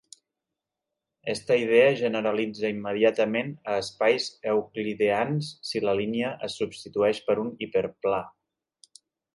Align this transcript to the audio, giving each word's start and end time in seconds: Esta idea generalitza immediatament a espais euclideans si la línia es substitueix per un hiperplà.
Esta 1.33 1.57
idea 1.63 1.91
generalitza 1.99 2.71
immediatament 2.77 3.53
a 3.73 3.77
espais 3.83 4.27
euclideans 4.55 5.53
si 5.73 5.85
la 5.87 5.97
línia 6.03 6.35
es 6.49 6.61
substitueix 6.63 7.25
per 7.29 7.41
un 7.47 7.55
hiperplà. 7.69 8.27